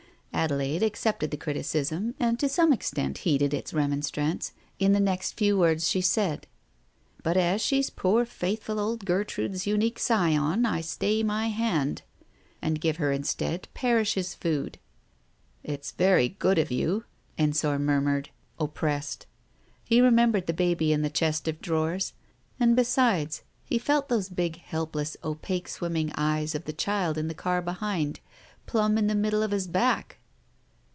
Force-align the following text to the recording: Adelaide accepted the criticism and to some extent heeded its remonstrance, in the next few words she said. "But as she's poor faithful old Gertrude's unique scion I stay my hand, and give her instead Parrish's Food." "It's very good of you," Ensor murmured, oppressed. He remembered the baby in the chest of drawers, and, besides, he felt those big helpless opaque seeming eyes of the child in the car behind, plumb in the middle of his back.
Adelaide 0.33 0.81
accepted 0.81 1.29
the 1.29 1.37
criticism 1.37 2.15
and 2.19 2.39
to 2.39 2.49
some 2.49 2.73
extent 2.73 3.19
heeded 3.19 3.53
its 3.53 3.75
remonstrance, 3.75 4.53
in 4.79 4.91
the 4.91 4.99
next 4.99 5.33
few 5.37 5.55
words 5.55 5.87
she 5.87 6.01
said. 6.01 6.47
"But 7.21 7.37
as 7.37 7.61
she's 7.61 7.91
poor 7.91 8.25
faithful 8.25 8.79
old 8.79 9.05
Gertrude's 9.05 9.67
unique 9.67 9.99
scion 9.99 10.65
I 10.65 10.81
stay 10.81 11.21
my 11.21 11.49
hand, 11.49 12.01
and 12.59 12.81
give 12.81 12.95
her 12.97 13.11
instead 13.11 13.67
Parrish's 13.75 14.33
Food." 14.33 14.79
"It's 15.63 15.91
very 15.91 16.29
good 16.29 16.57
of 16.57 16.71
you," 16.71 17.03
Ensor 17.37 17.77
murmured, 17.77 18.29
oppressed. 18.57 19.27
He 19.83 20.01
remembered 20.01 20.47
the 20.47 20.53
baby 20.53 20.91
in 20.91 21.03
the 21.03 21.11
chest 21.11 21.47
of 21.47 21.61
drawers, 21.61 22.13
and, 22.59 22.75
besides, 22.75 23.43
he 23.63 23.77
felt 23.77 24.09
those 24.09 24.29
big 24.29 24.55
helpless 24.57 25.15
opaque 25.23 25.67
seeming 25.67 26.11
eyes 26.17 26.55
of 26.55 26.65
the 26.65 26.73
child 26.73 27.15
in 27.19 27.27
the 27.27 27.35
car 27.35 27.61
behind, 27.61 28.21
plumb 28.65 28.97
in 28.97 29.05
the 29.05 29.13
middle 29.13 29.43
of 29.43 29.51
his 29.51 29.67
back. 29.67 30.17